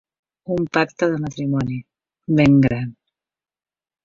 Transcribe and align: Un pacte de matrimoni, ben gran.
Un 0.53 0.63
pacte 0.77 1.05
de 1.11 1.19
matrimoni, 1.25 1.77
ben 2.41 2.59
gran. 2.65 2.89